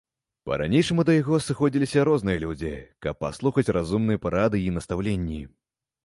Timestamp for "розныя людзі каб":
2.09-3.19